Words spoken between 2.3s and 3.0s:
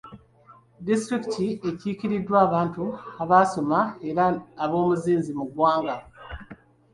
abantu